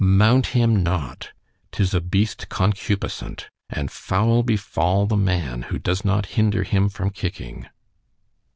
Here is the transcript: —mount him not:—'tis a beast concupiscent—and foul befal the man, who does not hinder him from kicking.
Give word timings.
—mount 0.03 0.47
him 0.47 0.81
not:—'tis 0.81 1.93
a 1.93 2.01
beast 2.01 2.49
concupiscent—and 2.49 3.91
foul 3.91 4.41
befal 4.41 5.05
the 5.05 5.15
man, 5.15 5.61
who 5.61 5.77
does 5.77 6.03
not 6.03 6.25
hinder 6.25 6.63
him 6.63 6.89
from 6.89 7.11
kicking. 7.11 7.67